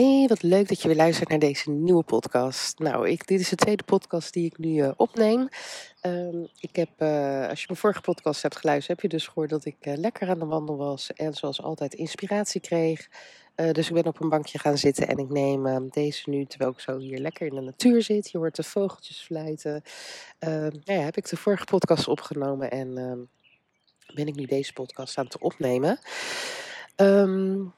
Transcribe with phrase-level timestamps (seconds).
[0.00, 2.78] Hey, wat leuk dat je weer luistert naar deze nieuwe podcast.
[2.78, 5.48] Nou, ik, dit is de tweede podcast die ik nu uh, opneem.
[6.02, 9.50] Um, ik heb, uh, als je mijn vorige podcast hebt geluisterd, heb je dus gehoord
[9.50, 13.08] dat ik uh, lekker aan de wandel was en zoals altijd inspiratie kreeg.
[13.54, 16.70] dus ik ben op een bankje gaan zitten en ik neem ehm, deze nu, terwijl
[16.70, 18.30] ik zo hier lekker in de natuur zit.
[18.30, 19.82] Je hoort de vogeltjes fluiten.
[20.38, 22.94] Ehm, nou ja, heb ik de vorige podcast opgenomen en
[24.14, 25.98] ben ik nu deze podcast aan het opnemen.
[26.96, 27.74] Um,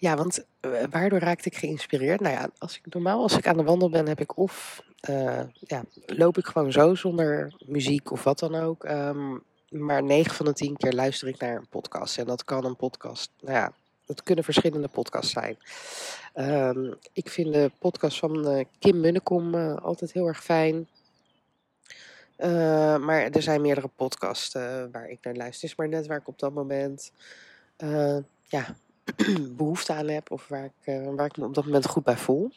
[0.00, 2.20] ja, want uh, waardoor raakte ik geïnspireerd?
[2.20, 5.40] Nou ja, als ik, normaal als ik aan de wandel ben, heb ik of uh,
[5.52, 8.84] ja, loop ik gewoon zo zonder muziek of wat dan ook.
[8.84, 12.18] Um, maar 9 van de 10 keer luister ik naar een podcast.
[12.18, 13.72] En dat kan een podcast, nou ja,
[14.06, 15.56] dat kunnen verschillende podcasts zijn.
[16.34, 20.88] Um, ik vind de podcast van uh, Kim Munnekom altijd heel erg fijn.
[23.04, 24.54] maar er zijn meerdere podcasts
[24.92, 25.62] waar ik naar luister.
[25.62, 27.12] Het is maar net waar ik op dat moment
[28.46, 28.76] ja,
[29.56, 32.16] behoefte aan heb of waar ik, uh, waar ik me op dat moment goed bij
[32.16, 32.50] voel.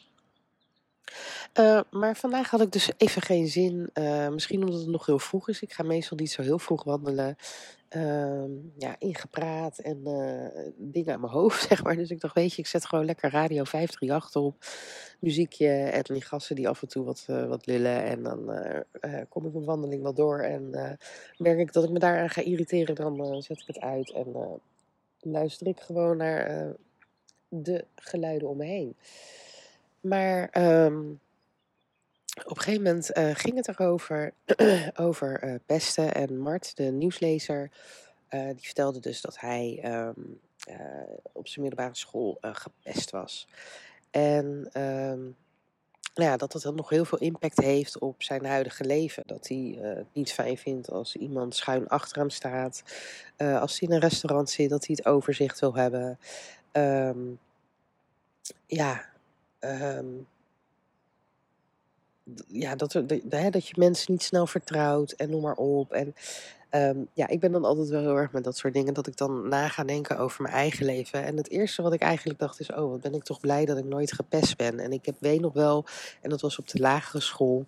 [1.58, 3.90] Uh, maar vandaag had ik dus even geen zin.
[3.94, 5.62] Uh, misschien omdat het nog heel vroeg is.
[5.62, 7.36] Ik ga meestal niet zo heel vroeg wandelen.
[7.96, 8.44] Uh,
[8.78, 10.02] ja, ingepraat en
[10.76, 11.96] dingen aan mijn hoofd, zeg maar.
[11.96, 14.56] Dus ik dacht, weet je, ik zet gewoon lekker radio 538 op.
[15.20, 18.04] Muziekje en die gasten die af en toe wat, wat lullen.
[18.04, 18.50] En dan
[19.28, 20.38] kom ik mijn wandeling wel door.
[20.38, 20.70] En
[21.36, 24.12] merk ik dat ik me daaraan ga irriteren, dan zet ik het uit.
[24.12, 24.60] En
[25.24, 26.70] luister ik gewoon naar uh,
[27.48, 28.96] de geluiden om me heen.
[30.00, 31.20] Maar um,
[32.44, 34.32] op een gegeven moment uh, ging het erover,
[34.94, 36.14] over uh, pesten.
[36.14, 37.70] En Mart, de nieuwslezer,
[38.28, 40.40] die vertelde dus dat hij um,
[41.32, 43.48] op zijn middelbare school gepest was.
[44.10, 45.36] En um,
[46.14, 49.22] nou ja, dat dat nog heel veel impact heeft op zijn huidige leven.
[49.26, 52.82] Dat hij uh, het niet fijn vindt als iemand schuin achter hem staat.
[53.38, 56.18] Uh, als hij in een restaurant zit, dat hij het overzicht wil hebben.
[56.72, 57.38] Um,
[58.66, 59.04] ja,
[59.60, 60.26] um,
[62.46, 65.92] ja dat, de, dat je mensen niet snel vertrouwt en noem maar op.
[65.92, 66.14] En
[66.74, 68.94] Um, ja, ik ben dan altijd wel heel erg met dat soort dingen.
[68.94, 71.24] Dat ik dan na ga denken over mijn eigen leven.
[71.24, 73.76] En het eerste wat ik eigenlijk dacht is: oh, wat ben ik toch blij dat
[73.76, 74.78] ik nooit gepest ben.
[74.78, 75.84] En ik heb, weet nog wel,
[76.20, 77.66] en dat was op de lagere school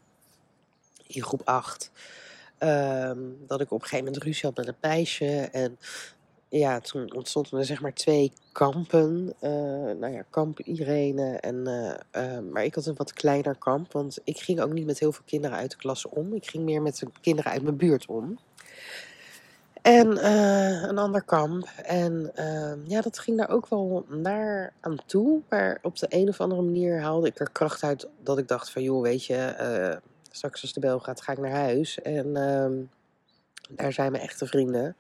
[1.07, 1.91] in groep 8.
[2.59, 5.49] Um, ehm, dat ik op een gegeven moment ruzie had met een meisje.
[5.53, 5.79] En
[6.49, 9.35] ja, toen ontstonden er zeg maar twee kampen.
[9.41, 9.51] Uh,
[10.01, 11.37] nou ja, kamp Irene.
[11.37, 13.93] En, uh, uh, maar ik had een wat kleiner kamp.
[13.93, 16.35] Want ik ging ook niet met heel veel kinderen uit de klas om.
[16.35, 18.39] Ik ging meer met de kinderen uit mijn buurt om.
[19.87, 21.69] En uh, een ander kamp.
[21.85, 25.41] En uh, ja, dat ging daar ook wel naar aan toe.
[25.49, 28.71] Maar op de een of andere manier haalde ik er kracht uit dat ik dacht
[28.71, 28.83] van...
[28.83, 32.03] joh, weet je, uh, straks als de bel gaat, ga ik naar huis.
[32.03, 32.33] En
[33.71, 34.97] daar zijn mijn echte vrienden.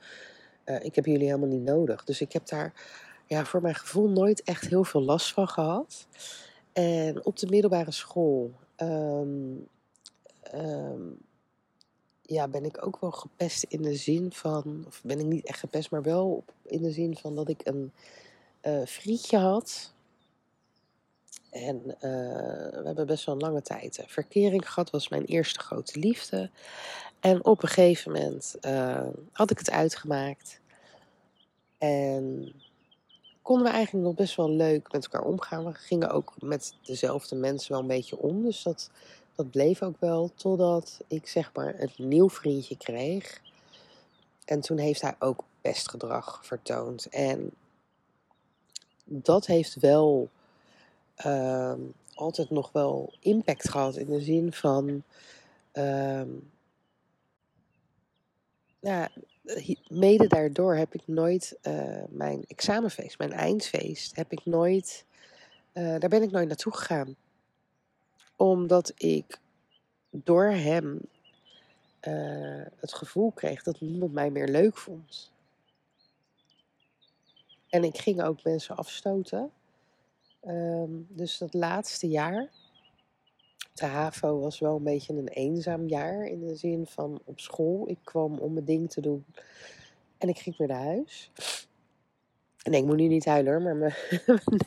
[0.80, 2.04] ik heb jullie helemaal niet nodig.
[2.04, 2.72] Dus ik heb daar
[3.26, 6.06] ja, voor mijn gevoel nooit echt heel veel last van gehad.
[6.72, 8.53] En op de middelbare school...
[8.76, 9.68] Um,
[12.26, 15.59] ja, ben ik ook wel gepest in de zin van, of ben ik niet echt
[15.59, 17.92] gepest, maar wel in de zin van dat ik een
[18.62, 19.92] uh, vriendje had.
[21.50, 25.60] En uh, we hebben best wel een lange tijd uh, verkering gehad, was mijn eerste
[25.60, 26.50] grote liefde.
[27.20, 28.56] En op een gegeven moment
[29.32, 30.60] had ik het uitgemaakt.
[31.78, 32.53] En
[33.42, 35.65] konden we eigenlijk nog best wel leuk met elkaar omgaan.
[35.65, 38.42] We gingen ook met dezelfde mensen wel een beetje om.
[38.42, 38.91] Dus dat
[39.36, 43.41] dat bleef ook wel totdat ik zeg maar een nieuw vriendje kreeg.
[44.44, 47.06] En toen heeft hij ook pestgedrag vertoond.
[47.06, 47.50] En
[49.04, 50.28] dat heeft wel
[51.27, 51.74] uh,
[52.15, 55.03] altijd nog wel impact gehad in de zin van.
[55.72, 56.22] Uh,
[58.80, 59.09] ja,
[59.88, 65.04] mede daardoor heb ik nooit uh, mijn examenfeest, mijn eindfeest, heb ik nooit.
[65.72, 67.16] Uh, daar ben ik nooit naartoe gegaan
[68.36, 69.41] omdat ik
[70.10, 71.00] door hem
[72.09, 75.30] uh, het gevoel kreeg dat niemand mij meer leuk vond.
[77.68, 79.50] En ik ging ook mensen afstoten.
[80.47, 82.48] Um, dus dat laatste jaar,
[83.72, 87.88] de HAVO was wel een beetje een eenzaam jaar in de zin van op school.
[87.88, 89.24] Ik kwam om mijn ding te doen
[90.18, 91.30] en ik ging weer naar huis.
[92.62, 93.94] Nee, ik moet nu niet huilen maar mijn,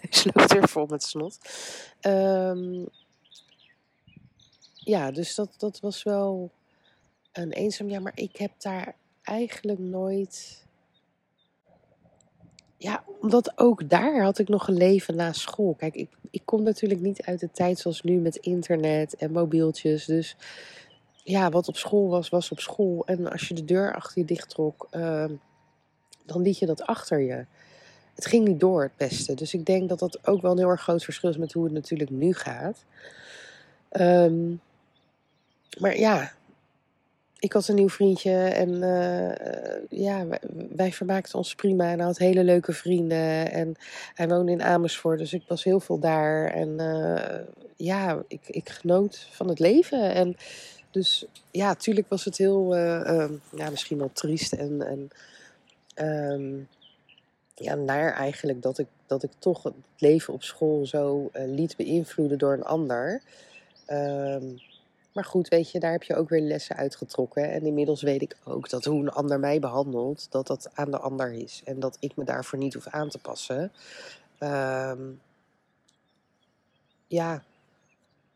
[0.01, 1.39] neus loopt weer vol met snot.
[2.01, 2.88] Um,
[4.89, 6.51] ja, dus dat, dat was wel
[7.31, 10.63] een eenzaam, ja, maar ik heb daar eigenlijk nooit.
[12.77, 15.74] Ja, omdat ook daar had ik nog een leven na school.
[15.74, 20.06] Kijk, ik, ik kom natuurlijk niet uit de tijd zoals nu met internet en mobieltjes.
[20.06, 20.36] Dus
[21.24, 23.06] ja, wat op school was, was op school.
[23.06, 25.33] En als je de deur achter je dicht trok, ehm,
[26.25, 27.45] dan liet je dat achter je.
[28.15, 29.33] Het ging niet door het beste.
[29.33, 31.63] Dus ik denk dat dat ook wel een heel erg groot verschil is met hoe
[31.63, 32.85] het natuurlijk nu gaat.
[33.89, 34.53] Ehm,
[35.77, 36.31] maar ja,
[37.39, 40.25] ik had een nieuw vriendje en uh, ja,
[40.75, 41.92] wij, vermaakten ons prima.
[41.92, 43.51] En hij had hele leuke vrienden.
[43.51, 43.75] En
[44.13, 46.51] hij woonde in Amersfoort, dus ik was heel veel daar.
[46.51, 47.39] En uh,
[47.75, 50.13] ja, ik, ik genoot van het leven.
[50.13, 50.36] En
[50.92, 55.10] dus ja, natuurlijk was het heel, uh, ja, misschien wel triest en, en
[56.31, 56.68] um,
[57.56, 62.38] ja, naar eigenlijk dat ik, dat ik toch het leven op school zo liet beïnvloeden
[62.38, 63.21] door een ander.
[63.88, 64.60] Um,
[65.19, 67.51] maar goed, weet je, daar heb je ook weer lessen uitgetrokken.
[67.51, 71.00] En inmiddels weet ik ook dat hoe een ander mij behandelt, dat dat aan de
[71.00, 71.62] ander is.
[71.66, 73.71] En dat ik me daarvoor niet hoef aan te passen.
[74.39, 75.21] Um,
[77.07, 77.44] ja,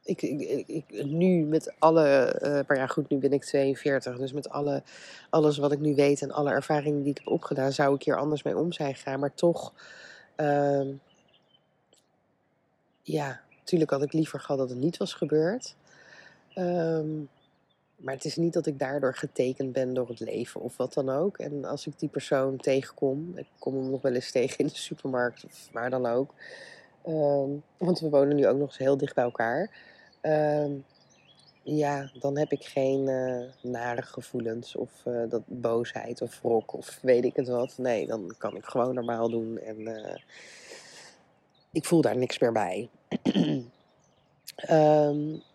[0.03, 4.33] ik, ik, ik, nu met alle, uh, maar ja goed, nu ben ik 42, dus
[4.33, 4.83] met alle,
[5.29, 8.17] alles wat ik nu weet en alle ervaringen die ik heb opgedaan, zou ik hier
[8.17, 9.19] anders mee om zijn gaan.
[9.19, 9.73] Maar toch,
[10.35, 11.01] um,
[13.01, 15.75] ja, natuurlijk had ik liever gehad dat het niet was gebeurd.
[16.55, 17.29] Um,
[17.95, 21.09] maar het is niet dat ik daardoor getekend ben door het leven of wat dan
[21.09, 21.37] ook.
[21.37, 24.75] En als ik die persoon tegenkom, ik kom hem nog wel eens tegen in de
[24.75, 26.33] supermarkt of waar dan ook.
[27.07, 29.69] Um, want we wonen nu ook nog eens heel dicht bij elkaar.
[30.21, 30.85] Um,
[31.63, 36.99] ja, dan heb ik geen uh, nare gevoelens of uh, dat boosheid of wrok of
[37.01, 37.77] weet ik het wat.
[37.77, 40.15] Nee, dan kan ik gewoon normaal doen en uh,
[41.71, 42.89] ik voel daar niks meer bij.
[44.69, 45.41] um,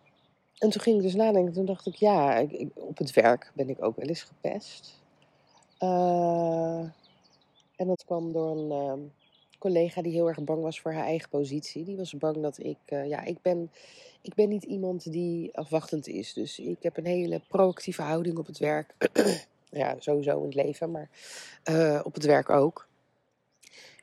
[0.59, 1.53] En toen ging ik dus nadenken.
[1.53, 5.01] Toen dacht ik, ja, ik, op het werk ben ik ook wel eens gepest.
[5.81, 6.81] Uh,
[7.77, 9.07] en dat kwam door een uh,
[9.59, 11.85] collega die heel erg bang was voor haar eigen positie.
[11.85, 13.71] Die was bang dat ik, uh, ja, ik ben,
[14.23, 16.33] ik ben niet iemand die afwachtend is.
[16.33, 18.95] Dus ik heb een hele proactieve houding op het werk.
[19.71, 21.09] ja, sowieso in het leven, maar
[22.05, 22.87] op het werk ook.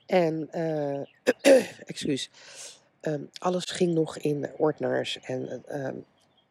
[0.06, 0.50] En,
[1.86, 2.30] excuus,
[3.02, 6.06] um, alles ging nog in ordners en um,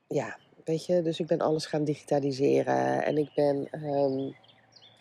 [0.07, 4.35] ja, weet je, dus ik ben alles gaan digitaliseren en ik ben um,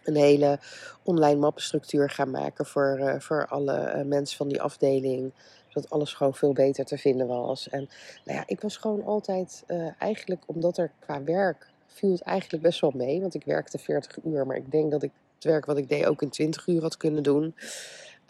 [0.03, 0.59] een hele
[1.03, 5.33] online mappenstructuur gaan maken voor, uh, voor alle uh, mensen van die afdeling.
[5.67, 7.69] Zodat alles gewoon veel beter te vinden was.
[7.69, 7.89] En
[8.25, 12.63] nou ja, ik was gewoon altijd uh, eigenlijk, omdat er qua werk viel het eigenlijk
[12.63, 13.21] best wel mee.
[13.21, 16.05] Want ik werkte 40 uur, maar ik denk dat ik het werk wat ik deed
[16.05, 17.55] ook in 20 uur had kunnen doen.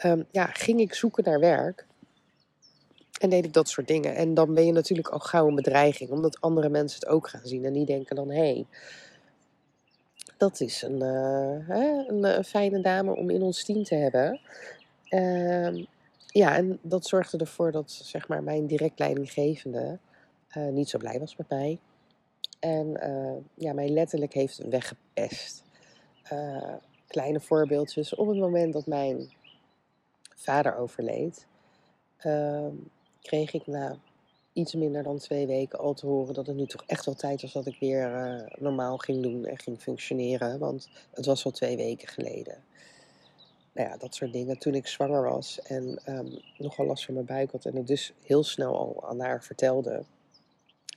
[0.04, 1.86] Um, ja, ging ik zoeken naar werk.
[3.20, 4.14] En deed ik dat soort dingen.
[4.14, 7.46] En dan ben je natuurlijk al gauw een bedreiging, omdat andere mensen het ook gaan
[7.46, 7.64] zien.
[7.64, 8.66] En die denken dan: hé, hey,
[10.36, 14.40] dat is een, uh, hè, een, een, fijne dame om in ons team te hebben.
[15.10, 15.84] Uh,
[16.26, 19.98] ja, en dat zorgde ervoor dat zeg maar, mijn direct leidinggevende
[20.56, 21.78] uh, niet zo blij was met mij.
[22.60, 22.98] En
[23.54, 25.62] ja, mij letterlijk heeft weggepest.
[27.06, 28.14] kleine voorbeeldjes.
[28.14, 29.32] Op het moment dat mijn
[30.34, 31.46] vader overleed,
[32.16, 32.74] ehm,
[33.24, 33.98] kreeg ik na
[34.52, 37.42] iets minder dan twee weken al te horen dat het nu toch echt wel tijd
[37.42, 40.58] was dat ik weer uh, normaal ging doen en ging functioneren.
[40.58, 42.64] Want het was al twee weken geleden.
[43.72, 44.58] Nou ja, dat soort dingen.
[44.58, 48.12] Toen ik zwanger was en um, nogal last van mijn buik had en het dus
[48.22, 50.04] heel snel al aan haar vertelde,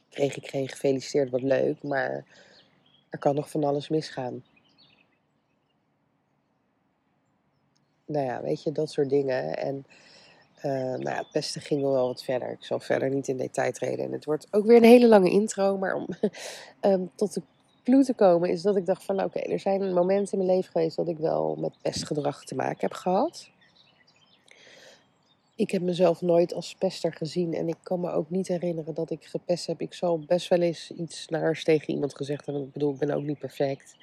[0.09, 2.25] kreeg ik geen gefeliciteerd, wat leuk, maar
[3.09, 4.43] er kan nog van alles misgaan.
[8.05, 9.57] Nou ja, weet je, dat soort dingen.
[9.57, 9.85] En
[10.65, 12.51] uh, nou het beste ging wel wat verder.
[12.51, 14.05] Ik zal verder niet in detail treden.
[14.05, 15.77] En het wordt ook weer een hele lange intro.
[15.77, 16.07] Maar om
[16.81, 17.41] um, tot de
[17.83, 19.15] clue te komen is dat ik dacht van...
[19.15, 22.55] Nou, oké, er zijn momenten in mijn leven geweest dat ik wel met pestgedrag te
[22.55, 23.49] maken heb gehad.
[25.55, 27.53] Ik heb mezelf nooit als pester gezien.
[27.53, 29.81] En ik kan me ook niet herinneren dat ik gepest heb.
[29.81, 32.63] Ik zal best wel eens iets naars tegen iemand gezegd hebben.
[32.63, 33.95] Ik bedoel, ik ben ook niet perfect.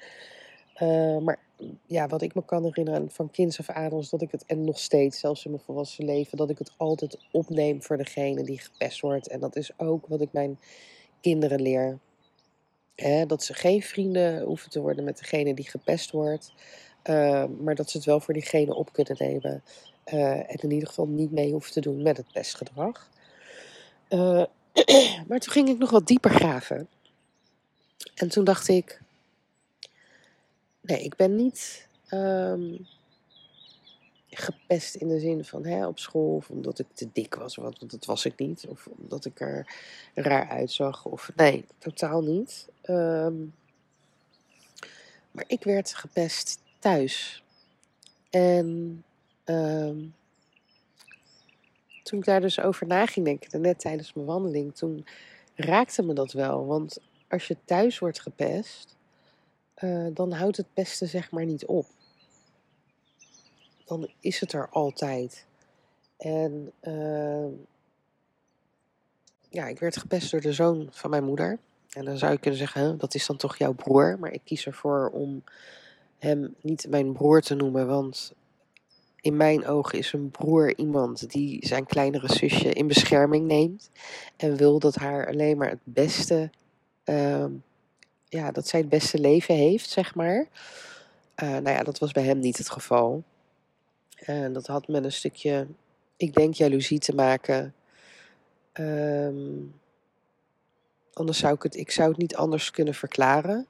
[0.81, 1.39] Uh, maar
[1.85, 4.79] ja, wat ik me kan herinneren van kinds af aan dat ik het, en nog
[4.79, 8.99] steeds, zelfs in mijn volwassen leven, dat ik het altijd opneem voor degene die gepest
[8.99, 9.27] wordt.
[9.27, 10.59] En dat is ook wat ik mijn
[11.21, 11.99] kinderen leer.
[13.27, 16.53] Dat ze geen vrienden hoeven te worden met degene die gepest wordt.
[17.09, 19.63] Uh, maar dat ze het wel voor diegene op kunnen nemen.
[20.13, 23.09] Uh, en in ieder geval niet mee hoeven te doen met het pestgedrag.
[24.09, 24.43] Uh,
[25.27, 26.87] maar toen ging ik nog wat dieper graven.
[28.15, 29.01] En toen dacht ik,
[30.85, 32.87] Nee, ik ben niet um,
[34.29, 37.91] gepest in de zin van hè, op school of omdat ik te dik was, want
[37.91, 38.65] dat was ik niet.
[38.67, 39.75] Of omdat ik er
[40.13, 41.05] raar uitzag.
[41.05, 42.67] Of, nee, totaal niet.
[42.83, 43.53] Um,
[45.31, 47.43] Maar ik werd gepest thuis.
[48.29, 49.03] En
[49.43, 49.97] ehm,
[52.03, 55.05] toen ik daar dus over na ging denken, net tijdens mijn wandeling, toen
[55.55, 56.65] raakte me dat wel.
[56.65, 56.97] Want
[57.29, 58.94] als je thuis wordt gepest,
[59.83, 61.85] uh, dan houdt het pesten zeg maar niet op.
[63.85, 65.45] Dan is het er altijd.
[66.17, 67.45] En uh,
[69.49, 71.59] ja, ik werd gepest door de zoon van mijn moeder.
[71.89, 74.19] En dan zou je kunnen zeggen, dat is dan toch jouw broer.
[74.19, 75.43] Maar ik kies ervoor om
[76.17, 78.33] hem niet mijn broer te noemen, want
[79.25, 83.89] in mijn ogen is een broer iemand die zijn kleinere zusje in bescherming neemt
[84.37, 86.49] en wil dat haar alleen maar het beste,
[87.05, 87.45] uh,
[88.35, 90.47] ja, dat zij het beste leven heeft, zeg maar.
[91.43, 93.23] Uh, nou ja, dat was bij hem niet het geval.
[94.15, 95.67] En dat had met een stukje,
[96.17, 97.73] ik denk, jaloezie te maken.
[98.73, 99.73] Um,
[101.13, 103.67] anders zou ik het, ik zou het niet anders kunnen verklaren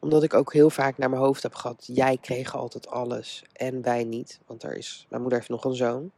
[0.00, 3.82] omdat ik ook heel vaak naar mijn hoofd heb gehad, jij kreeg altijd alles en
[3.82, 4.38] wij niet.
[4.46, 6.10] Want er is, mijn moeder heeft nog een zoon.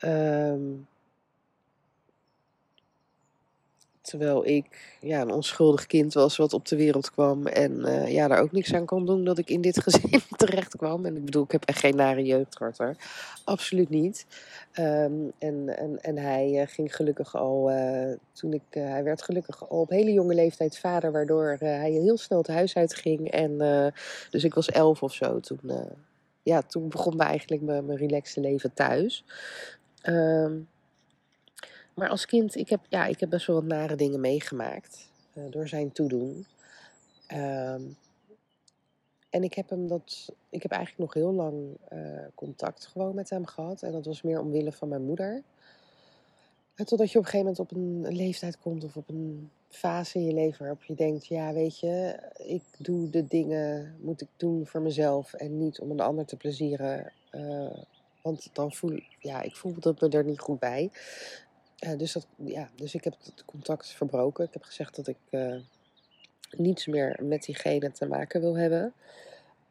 [0.00, 0.88] Um,
[4.08, 7.46] terwijl ik ja, een onschuldig kind was wat op de wereld kwam.
[7.46, 10.76] En uh, ja, daar ook niks aan kon doen dat ik in dit gezin terecht
[10.76, 11.04] kwam.
[11.04, 12.94] En ik bedoel, ik heb echt geen nare jeugd gehad hoor.
[13.44, 14.26] Absoluut niet.
[14.78, 19.68] Um, en, en, en hij uh, ging gelukkig al, uh, toen ik, hij werd gelukkig
[19.68, 21.12] al op hele jonge leeftijd vader.
[21.12, 23.30] Waardoor hij heel snel het huis uitging.
[23.30, 23.58] En
[24.30, 25.60] dus ik was elf of zo toen.
[26.42, 29.24] ja, toen begon me eigenlijk mijn, mijn relaxte leven thuis.
[30.02, 30.68] Um,
[31.98, 35.44] maar als kind, ik heb, ja, ik heb best wel wat nare dingen meegemaakt uh,
[35.50, 36.46] door zijn toedoen.
[37.32, 37.96] Um,
[39.30, 43.30] en ik heb hem dat, ik heb eigenlijk nog heel lang uh, contact gewoon met
[43.30, 43.82] hem gehad.
[43.82, 45.42] En dat was meer omwille van mijn moeder.
[46.74, 50.24] Totdat je op een gegeven moment op een leeftijd komt of op een fase in
[50.24, 54.66] je leven waarop je denkt, ja weet je, ik doe de dingen, moet ik doen
[54.66, 57.12] voor mezelf en niet om een ander te plezieren.
[57.32, 57.76] Uh,
[58.22, 60.90] want dan voel ja, ik voel dat me er niet goed bij.
[61.86, 64.44] Uh, dus, dat, ja, dus ik heb het contact verbroken.
[64.44, 65.56] Ik heb gezegd dat ik uh,
[66.50, 68.92] niets meer met diegene te maken wil hebben.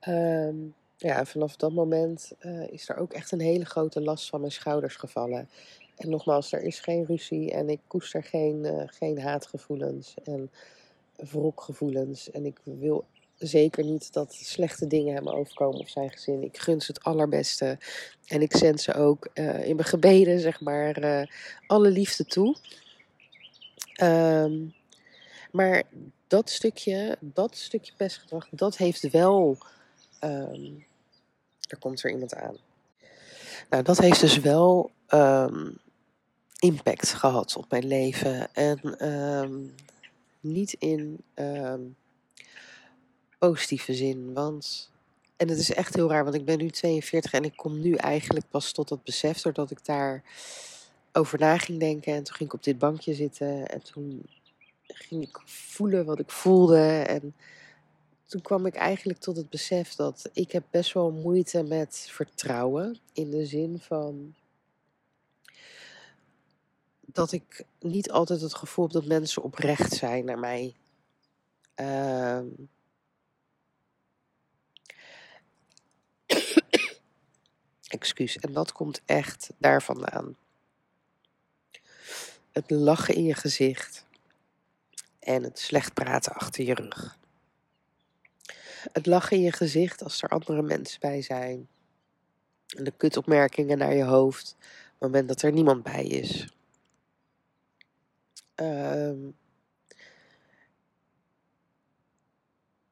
[0.08, 4.40] Um, ja, vanaf dat moment uh, is er ook echt een hele grote last van
[4.40, 5.50] mijn schouders gevallen.
[5.96, 10.52] En nogmaals, er is geen ruzie en ik koester geen, geen haatgevoelens en
[11.16, 12.32] wrokgevoelens.
[12.32, 13.06] En ik wil
[13.38, 16.44] zeker niet dat slechte dingen hem overkomen of zijn gezin.
[16.44, 17.78] Ik gun ze het allerbeste.
[18.26, 21.26] En ik zend ze ook uh, in mijn gebeden, zeg maar, uh,
[21.68, 22.56] alle liefde toe.
[24.02, 24.74] Um,
[25.52, 25.84] maar
[26.28, 29.58] dat stukje, dat stukje pestgedrag, dat heeft wel.
[30.24, 30.86] Um,
[31.70, 32.58] er komt er iemand aan.
[33.70, 35.78] Nou, dat heeft dus wel um,
[36.60, 38.54] impact gehad op mijn leven.
[38.54, 39.76] En
[40.40, 41.24] niet in
[43.38, 44.34] positieve zin.
[44.34, 44.92] Want,
[45.38, 47.94] en het is echt heel raar, want ik ben nu 42 en ik kom nu
[47.94, 50.24] eigenlijk pas tot dat besef, doordat ik daar
[51.12, 52.14] over na ging denken.
[52.14, 54.26] En toen ging ik op dit bankje zitten en toen
[54.84, 56.88] ging ik voelen wat ik voelde.
[56.88, 57.36] En
[58.26, 63.00] toen kwam ik eigenlijk tot het besef dat ik heb best wel moeite met vertrouwen.
[63.14, 64.36] In de zin van
[67.06, 70.76] dat ik niet altijd het gevoel heb dat mensen oprecht zijn naar mij.
[71.76, 72.40] Uh,
[77.88, 78.38] Excuus.
[78.38, 80.36] En dat komt echt daar vandaan.
[82.52, 84.06] Het lachen in je gezicht.
[85.20, 87.18] En het slecht praten achter je rug.
[88.92, 91.68] Het lachen in je gezicht als er andere mensen bij zijn.
[92.76, 94.56] En de kutopmerkingen naar je hoofd.
[94.60, 96.48] Op het moment dat er niemand bij is.
[98.56, 99.36] Um,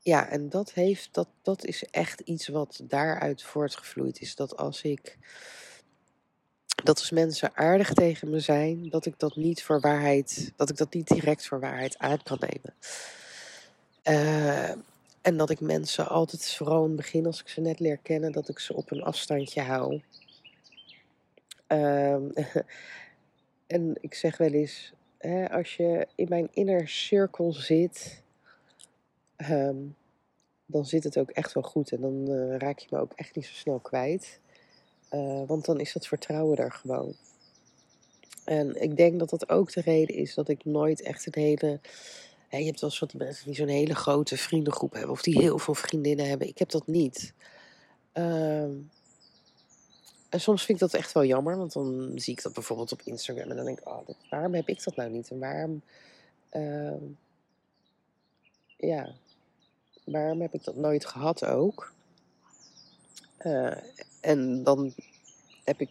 [0.06, 4.36] Ja, en dat, heeft, dat, dat is echt iets wat daaruit voortgevloeid is.
[4.36, 5.18] Dat als ik.
[6.84, 10.52] Dat als mensen aardig tegen me zijn, dat ik dat niet voor waarheid.
[10.56, 12.74] Dat ik dat niet direct voor waarheid aan kan nemen.
[14.04, 14.70] Uh,
[15.22, 18.32] en dat ik mensen altijd, vooral in het begin als ik ze net leer kennen,
[18.32, 20.02] dat ik ze op een afstandje hou.
[21.68, 22.16] Uh,
[23.68, 28.24] en ik zeg wel eens, hè, als je in mijn inner cirkel zit,
[29.52, 29.96] um,
[30.66, 31.92] dan zit het ook echt wel goed.
[31.92, 34.40] En dan uh, raak je me ook echt niet zo snel kwijt.
[35.12, 37.16] Uh, want dan is dat vertrouwen er gewoon.
[38.44, 41.80] En ik denk dat dat ook de reden is dat ik nooit echt een hele.
[42.50, 45.12] Je hebt wel wat mensen die zo'n hele grote vriendengroep hebben.
[45.12, 46.48] Of die heel veel vriendinnen hebben.
[46.48, 47.34] Ik heb dat niet.
[48.14, 48.62] Uh,
[50.30, 51.58] en soms vind ik dat echt wel jammer.
[51.58, 53.50] Want dan zie ik dat bijvoorbeeld op Instagram.
[53.50, 55.30] En dan denk ik, oh, waarom heb ik dat nou niet?
[55.30, 55.82] En waarom.
[56.52, 56.94] Uh,
[58.78, 59.16] ja,
[60.06, 61.94] waarom heb ik dat nooit gehad ook?
[63.46, 63.74] Uh,
[64.22, 64.94] en dan
[65.64, 65.90] heb ik,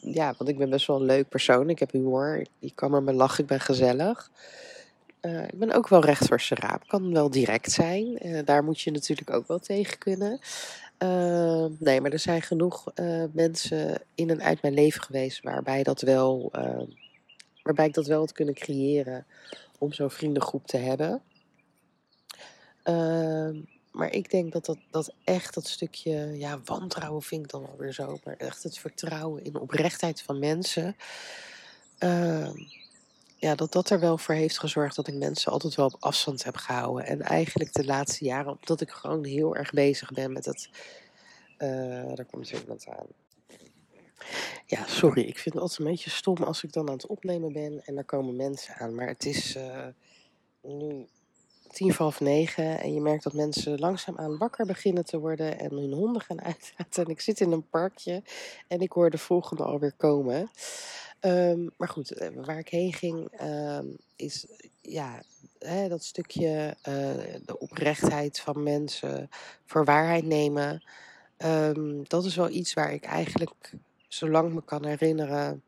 [0.00, 1.70] ja, want ik ben best wel een leuk persoon.
[1.70, 4.30] Ik heb humor, ik kan met me lachen, ik ben gezellig.
[5.20, 8.26] Uh, ik ben ook wel recht voor raap, kan wel direct zijn.
[8.26, 10.40] Uh, daar moet je natuurlijk ook wel tegen kunnen.
[10.98, 12.92] Uh, nee, maar er zijn genoeg
[13.32, 16.52] mensen in en uit mijn leven geweest waarbij, dat wel,
[17.62, 19.26] waarbij ik dat wel had kunnen creëren
[19.78, 21.22] om zo'n vriendengroep te hebben.
[22.84, 23.60] Ehm,
[23.92, 27.92] maar ik denk dat, dat dat echt dat stukje, ja, wantrouwen vind ik dan alweer
[27.92, 30.96] zo, maar echt het vertrouwen in oprechtheid van mensen.
[31.98, 32.50] Uh,
[33.36, 36.44] ja, dat dat er wel voor heeft gezorgd dat ik mensen altijd wel op afstand
[36.44, 37.06] heb gehouden.
[37.06, 40.68] En eigenlijk de laatste jaren, omdat ik gewoon heel erg bezig ben met het.
[41.58, 43.06] Uh, daar komt iemand aan.
[44.66, 47.52] Ja, sorry, ik vind het altijd een beetje stom als ik dan aan het opnemen
[47.52, 48.94] ben en er komen mensen aan.
[48.94, 49.86] Maar het is uh,
[50.62, 51.08] nu
[51.74, 52.80] tien voor half negen.
[52.80, 57.04] En je merkt dat mensen langzaamaan wakker beginnen te worden en hun honden gaan uitlaten.
[57.04, 58.22] En ik zit in een parkje
[58.68, 60.50] en ik hoor de volgende alweer komen.
[61.20, 64.46] Um, maar goed, eh, waar ik heen ging um, is
[64.80, 65.22] ja,
[65.58, 66.94] hè, dat stukje uh,
[67.44, 69.30] de oprechtheid van mensen,
[69.64, 70.82] voor waarheid nemen.
[71.38, 73.72] Um, dat is wel iets waar ik eigenlijk,
[74.08, 75.62] zolang ik me kan herinneren,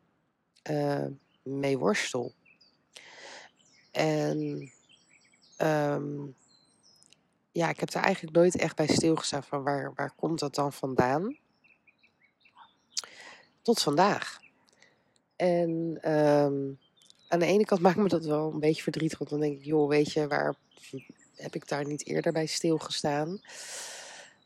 [0.71, 1.05] uh,
[1.43, 2.33] mee worstel.
[3.91, 4.71] En
[5.57, 6.35] Um,
[7.51, 10.73] ja, ik heb er eigenlijk nooit echt bij stilgestaan van waar, waar komt dat dan
[10.73, 11.37] vandaan.
[13.61, 14.39] Tot vandaag.
[15.35, 16.79] En um,
[17.27, 19.17] aan de ene kant maakt me dat wel een beetje verdrietig.
[19.17, 20.55] Want dan denk ik, joh, weet je, waar
[21.35, 23.39] heb ik daar niet eerder bij stilgestaan?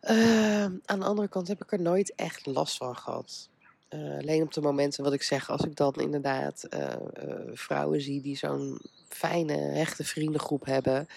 [0.03, 3.49] Uh, aan de andere kant heb ik er nooit echt last van gehad.
[3.89, 6.89] Uh, alleen op de momenten wat ik zeg, als ik dan inderdaad uh,
[7.23, 8.81] uh, vrouwen zie die zo'n
[9.13, 11.07] fijne, hechte vriendengroep hebben,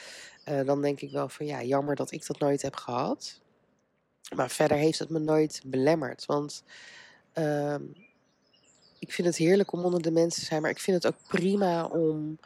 [0.45, 3.41] dan denk ik wel van ja, jammer dat ik dat nooit heb gehad.
[4.35, 6.27] Maar verder heeft het me nooit belemmerd.
[6.27, 6.65] Want
[7.33, 7.83] ehm,
[8.99, 11.21] ik vind het heerlijk om onder de mensen te zijn, maar ik vind het ook
[11.29, 12.39] prima om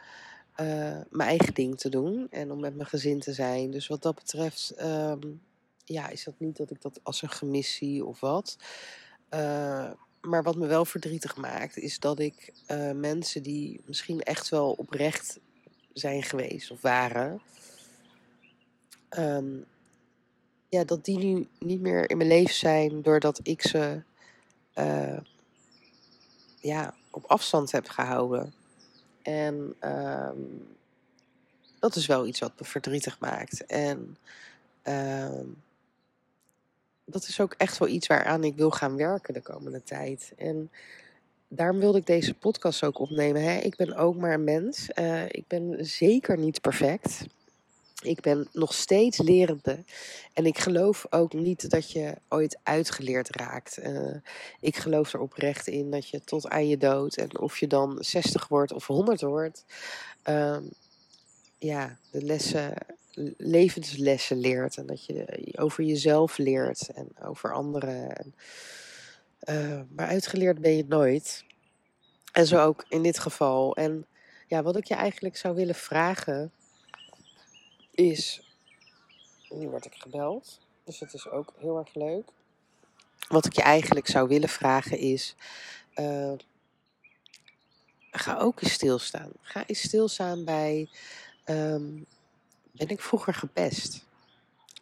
[1.10, 3.70] mijn eigen ding te doen en om met mijn gezin te zijn.
[3.70, 5.42] Dus wat dat betreft, um,
[5.84, 8.56] ja, is dat niet dat ik dat als een gemis zie of wat.
[10.28, 14.72] Maar wat me wel verdrietig maakt, is dat ik uh, mensen die misschien echt wel
[14.72, 15.38] oprecht
[15.92, 17.40] zijn geweest of waren,
[19.18, 19.64] um,
[20.68, 24.02] ja, dat die nu niet meer in mijn leven zijn doordat ik ze
[24.74, 25.18] uh,
[26.60, 28.54] ja, op afstand heb gehouden.
[29.22, 30.66] En um,
[31.78, 33.66] dat is wel iets wat me verdrietig maakt.
[33.66, 34.16] En
[34.82, 35.62] um,
[37.10, 40.32] dat is ook echt wel iets waaraan ik wil gaan werken de komende tijd.
[40.36, 40.70] En
[41.48, 43.42] daarom wilde ik deze podcast ook opnemen.
[43.42, 43.58] Hè.
[43.58, 44.88] Ik ben ook maar een mens.
[44.98, 47.26] Uh, ik ben zeker niet perfect.
[48.02, 49.84] Ik ben nog steeds lerende.
[50.32, 53.78] En ik geloof ook niet dat je ooit uitgeleerd raakt.
[53.78, 54.16] Uh,
[54.60, 57.96] ik geloof er oprecht in dat je tot aan je dood, en of je dan
[58.00, 59.64] 60 wordt of 100 wordt,
[60.28, 60.56] uh,
[61.58, 62.74] ja, de lessen
[63.36, 64.76] levenslessen leert.
[64.76, 68.16] En dat je over jezelf leert en over anderen.
[68.16, 68.34] En,
[69.48, 71.44] uh, maar uitgeleerd ben je nooit.
[72.32, 73.76] En zo ook in dit geval.
[73.76, 74.06] En
[74.46, 76.52] ja, wat ik je eigenlijk zou willen vragen
[77.90, 78.42] is.
[79.48, 80.60] Nu word ik gebeld.
[80.84, 82.30] Dus het is ook heel erg leuk.
[83.28, 85.34] Wat ik je eigenlijk zou willen vragen is.
[85.96, 86.32] Uh,
[88.10, 89.30] ga ook eens stilstaan.
[89.40, 90.88] Ga eens stilstaan bij.
[91.46, 92.06] Um,
[92.78, 94.06] ben ik vroeger gepest.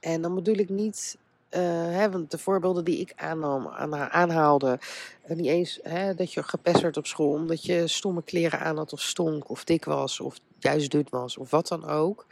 [0.00, 1.18] En dan bedoel ik niet,
[1.50, 4.78] uh, hè, want de voorbeelden die ik aannam, aanhaalde,
[5.26, 8.76] uh, niet eens hè, dat je gepest werd op school omdat je stomme kleren aan
[8.76, 12.26] had of stonk of dik was of juist dut was of wat dan ook.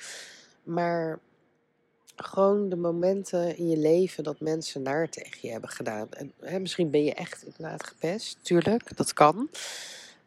[0.62, 1.18] Maar
[2.16, 6.06] gewoon de momenten in je leven dat mensen naar tegen je hebben gedaan.
[6.10, 9.48] En hè, misschien ben je echt inderdaad gepest, tuurlijk, dat kan.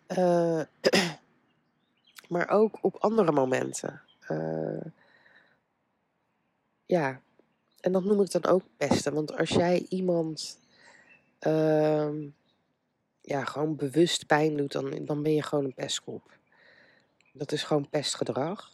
[0.07, 0.61] Uh,
[2.29, 4.01] maar ook op andere momenten.
[6.87, 7.21] Ja,
[7.79, 9.13] en dat noem ik dan ook pesten.
[9.13, 10.59] Want als jij iemand
[11.47, 12.09] uh,
[13.21, 16.37] ja, gewoon bewust pijn doet, dan, dan ben je gewoon een pestkop.
[17.33, 18.73] Dat is gewoon pestgedrag.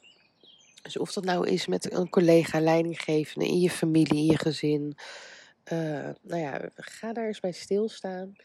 [0.81, 4.97] Dus of dat nou is met een collega, leidinggevende, in je familie, in je gezin.
[5.73, 8.35] Uh, nou ja, ga daar eens bij stilstaan.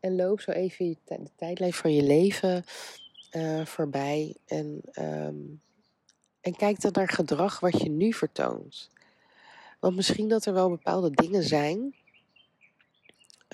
[0.00, 2.64] En loop zo even je de tijdlijn van je leven
[3.36, 4.36] uh, voorbij.
[4.46, 5.60] En, um,
[6.40, 8.90] en kijk dan naar gedrag wat je nu vertoont.
[9.84, 11.94] Want misschien dat er wel bepaalde dingen zijn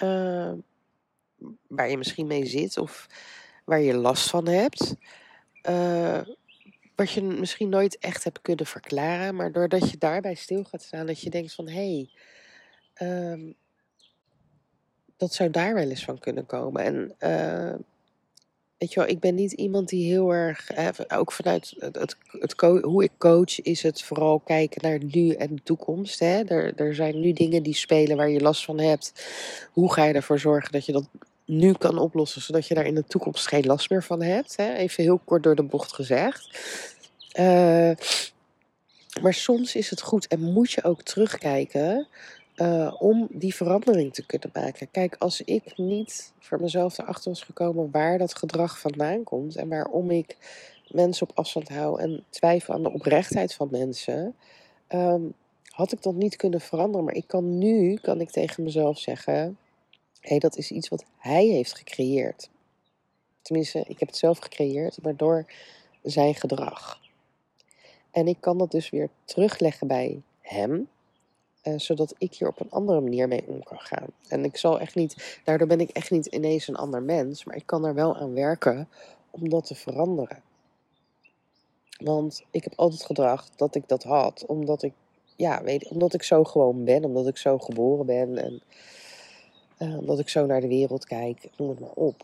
[0.03, 0.53] uh,
[1.67, 3.07] waar je misschien mee zit of
[3.65, 4.95] waar je last van hebt,
[5.69, 6.21] uh,
[6.95, 11.07] wat je misschien nooit echt hebt kunnen verklaren, maar doordat je daarbij stil gaat staan,
[11.07, 12.11] dat je denkt van hé, hey,
[12.95, 13.53] ehm,
[15.17, 16.83] dat zou daar wel eens van kunnen komen.
[16.83, 17.79] En uh,
[18.81, 20.71] weet je wel, ik ben niet iemand die heel erg,
[21.09, 25.63] ook vanuit het, het, hoe ik coach, is het vooral kijken naar nu en de
[25.63, 26.19] toekomst.
[26.19, 26.43] Hè?
[26.45, 29.13] Er, er zijn nu dingen die spelen waar je last van hebt.
[29.73, 31.09] Hoe ga je ervoor zorgen dat je dat
[31.45, 34.57] nu kan oplossen, zodat je daar in de toekomst geen last meer van hebt?
[34.57, 34.75] Hè?
[34.75, 36.59] Even heel kort door de bocht gezegd.
[37.39, 37.93] Uh,
[39.23, 42.07] maar soms is het goed en moet je ook terugkijken
[42.61, 44.91] uh, om die verandering te kunnen maken.
[44.91, 49.69] Kijk, als ik niet voor mezelf erachter was gekomen waar dat gedrag vandaan komt en
[49.69, 50.37] waarom ik
[50.89, 54.35] mensen op afstand hou en twijfel aan de oprechtheid van mensen,
[54.89, 57.05] um, had ik dat niet kunnen veranderen.
[57.05, 59.59] Maar ik kan nu, kan ik tegen mezelf zeggen,
[60.21, 62.51] hey, dat is iets wat hij heeft gecreëerd.
[63.43, 65.47] Tenminste, ik heb het zelf gecreëerd, maar door
[66.03, 67.01] zijn gedrag.
[68.11, 70.89] En ik kan dat dus weer terugleggen bij hem.
[71.63, 74.07] Uh, zodat ik hier op een andere manier mee om kan gaan.
[74.29, 77.57] En ik zal echt niet, daardoor ben ik echt niet ineens een ander mens, maar
[77.57, 78.89] ik kan er wel aan werken
[79.31, 80.43] om dat te veranderen.
[81.99, 84.93] Want ik heb altijd gedacht dat ik dat had, omdat ik,
[85.37, 88.63] ja, weet, omdat ik zo gewoon ben, omdat ik zo geboren ben en
[89.79, 92.23] uh, omdat ik zo naar de wereld kijk, noem het maar op.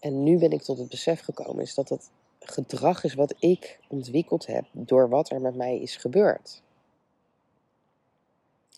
[0.00, 2.10] En nu ben ik tot het besef gekomen is dat het
[2.40, 6.62] gedrag is wat ik ontwikkeld heb door wat er met mij is gebeurd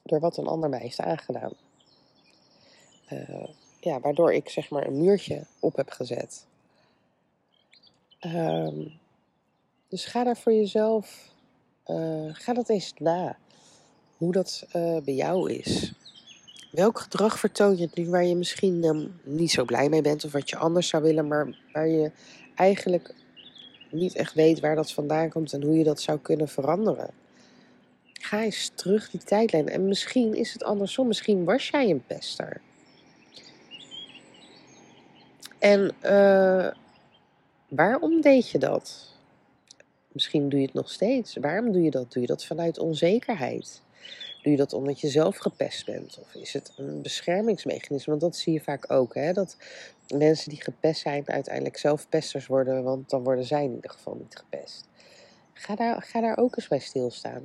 [0.02, 1.52] door wat een ander mij heeft aangedaan.
[3.12, 3.48] Uh,
[3.80, 6.46] ja, waardoor ik zeg maar een muurtje op heb gezet.
[8.20, 9.00] Um,
[9.88, 11.32] dus ga daar voor jezelf,
[11.86, 13.36] uh, ga dat eens na.
[14.16, 15.92] Hoe dat uh, bij jou is.
[16.70, 20.32] Welk gedrag vertoon je nu waar je misschien um, niet zo blij mee bent of
[20.32, 22.12] wat je anders zou willen, maar waar je
[22.54, 23.14] eigenlijk
[23.90, 27.10] niet echt weet waar dat vandaan komt en hoe je dat zou kunnen veranderen?
[28.22, 29.68] Ga eens terug die tijdlijn.
[29.68, 31.06] En misschien is het andersom.
[31.06, 32.60] Misschien was jij een pester.
[35.58, 36.70] En uh,
[37.68, 39.14] waarom deed je dat?
[40.12, 41.36] Misschien doe je het nog steeds.
[41.36, 42.12] Waarom doe je dat?
[42.12, 43.82] Doe je dat vanuit onzekerheid?
[44.42, 46.18] Doe je dat omdat je zelf gepest bent?
[46.20, 48.10] Of is het een beschermingsmechanisme?
[48.10, 49.14] Want dat zie je vaak ook.
[49.14, 49.32] Hè?
[49.32, 49.56] Dat
[50.14, 52.82] mensen die gepest zijn uiteindelijk zelf pesters worden.
[52.82, 54.84] Want dan worden zij in ieder geval niet gepest.
[55.52, 57.42] Ga daar, ga daar ook eens bij stilstaan.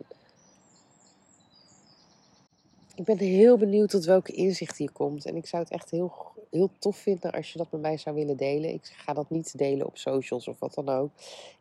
[2.98, 5.26] Ik ben heel benieuwd tot welke inzicht hier komt.
[5.26, 6.14] En ik zou het echt heel,
[6.52, 8.74] heel tof vinden als je dat met mij zou willen delen.
[8.74, 11.10] Ik ga dat niet delen op socials of wat dan ook.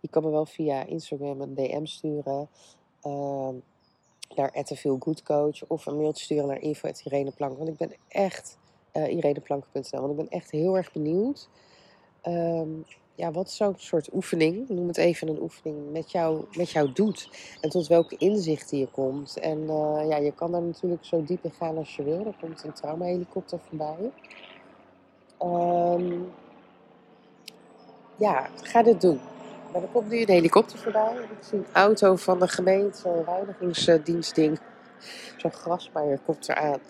[0.00, 2.48] Je kan me wel via Instagram een DM sturen.
[3.02, 3.48] Uh,
[4.34, 4.64] naar
[5.24, 7.56] Coach of een mailtje sturen naar info.ireneplank.
[7.56, 8.58] Want ik ben echt,
[8.92, 11.48] uh, ireneplank.nl, want ik ben echt heel erg benieuwd
[12.26, 12.84] um,
[13.16, 17.28] ja, wat zo'n soort oefening, noem het even een oefening, met jou, met jou doet.
[17.60, 19.36] En tot welke inzichten je komt.
[19.36, 22.26] En uh, ja, je kan daar natuurlijk zo diep in gaan als je wil.
[22.26, 24.10] Er komt een traumahelikopter voorbij.
[25.42, 26.32] Um,
[28.16, 29.20] ja, ga dit doen.
[29.72, 31.14] Maar er komt nu een helikopter voorbij.
[31.14, 34.58] Ik zie een auto van de gemeente, reinigingsdienstding.
[35.36, 36.80] Zo'n grasmaaier komt eraan.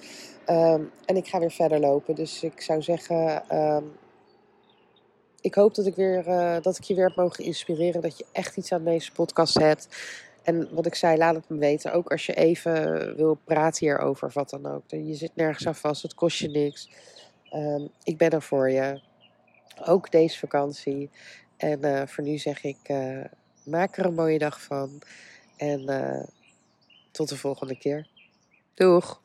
[0.49, 2.15] Um, en ik ga weer verder lopen.
[2.15, 3.43] Dus ik zou zeggen,
[5.47, 8.01] ik hoop dat ik, weer, uh, dat ik je weer heb mogen inspireren.
[8.01, 9.89] Dat je echt iets aan deze podcast hebt.
[10.43, 11.93] En wat ik zei, laat het me weten.
[11.93, 14.83] Ook als je even wil praten hierover wat dan ook.
[14.87, 16.91] Je zit nergens aan vast, het kost je niks.
[17.55, 19.01] Um, ik ben er voor je.
[19.85, 21.11] Ook deze vakantie.
[21.57, 23.25] En uh, voor nu zeg ik, uh,
[23.65, 25.03] maak er een mooie dag van.
[25.57, 26.29] En
[27.11, 28.07] tot de volgende keer.
[28.75, 29.25] Doeg!